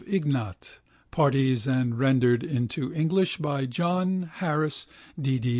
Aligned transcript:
Ignat. 0.07 0.79
Pardies 1.11 1.67
and 1.67 1.99
rendered 1.99 2.43
into 2.43 2.89
Engliſh 2.89 3.39
by 3.39 3.67
John 3.67 4.31
Harris 4.33 4.87
D. 5.21 5.37
D. 5.37 5.49